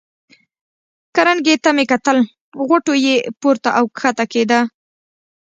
[1.15, 2.17] کرنکې ته مې کتل،
[2.67, 4.59] غوټو یې پورته او کښته کېده.